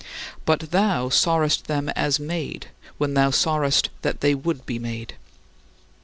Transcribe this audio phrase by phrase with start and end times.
[0.45, 5.13] But thou sawest them as made when thou sawest that they would be made.